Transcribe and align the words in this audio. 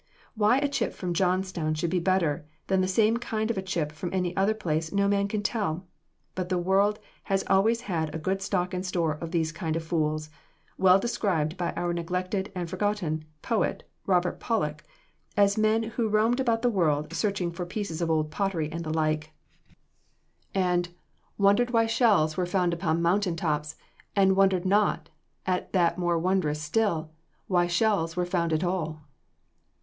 Why 0.33 0.57
a 0.57 0.67
chip 0.67 0.93
from 0.93 1.13
Johnstown 1.13 1.75
should 1.75 1.91
be 1.91 1.99
better 1.99 2.47
than 2.65 2.81
the 2.81 2.87
same 2.87 3.17
kind 3.17 3.51
of 3.51 3.57
a 3.59 3.61
chip 3.61 3.91
from 3.91 4.11
any 4.11 4.35
other 4.35 4.55
place, 4.55 4.91
no 4.91 5.07
man 5.07 5.27
can 5.27 5.43
tell. 5.43 5.85
But 6.33 6.49
the 6.49 6.57
world 6.57 6.97
has 7.25 7.43
always 7.45 7.81
had 7.81 8.11
a 8.11 8.17
good 8.17 8.41
stock 8.41 8.73
and 8.73 8.83
store 8.83 9.13
of 9.13 9.29
this 9.29 9.51
kind 9.51 9.75
of 9.75 9.83
fools, 9.83 10.31
well 10.75 10.97
described 10.97 11.55
by 11.55 11.71
our 11.73 11.93
neglected 11.93 12.51
and 12.55 12.67
forgotten 12.67 13.25
poet, 13.43 13.87
Robert 14.07 14.39
Pollok, 14.39 14.83
as 15.37 15.55
men 15.55 15.83
who 15.83 16.09
roamed 16.09 16.39
about 16.39 16.63
the 16.63 16.71
world 16.71 17.13
searching 17.13 17.51
for 17.51 17.63
pieces 17.63 18.01
of 18.01 18.09
old 18.09 18.31
pottery 18.31 18.71
and 18.71 18.83
the 18.83 18.89
like, 18.89 19.33
and 20.55 20.89
"Wondered 21.37 21.69
why 21.69 21.85
shells 21.85 22.35
were 22.35 22.47
found 22.47 22.73
upon 22.73 22.95
the 22.95 23.01
mountain 23.03 23.35
tops, 23.35 23.75
And 24.15 24.35
wondered 24.35 24.65
not 24.65 25.09
at 25.45 25.71
that 25.73 25.99
more 25.99 26.17
wondrous 26.17 26.59
still, 26.59 27.11
Why 27.45 27.67
shells 27.67 28.15
were 28.15 28.25
found 28.25 28.51
at 28.51 28.63
all." 28.63 29.01